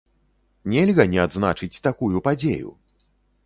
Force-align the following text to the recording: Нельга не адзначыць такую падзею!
Нельга 0.73 1.05
не 1.11 1.19
адзначыць 1.25 1.81
такую 1.87 2.25
падзею! 2.29 2.69